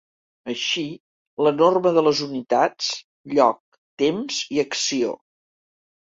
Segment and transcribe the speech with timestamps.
[0.51, 0.85] Així,
[1.47, 2.89] la norma de les unitats,
[3.35, 3.61] lloc,
[4.05, 5.15] temps i acció.